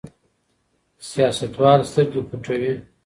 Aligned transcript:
سیاستوال 1.07 1.79
سترګې 1.91 2.21
پټوي. 2.29 2.73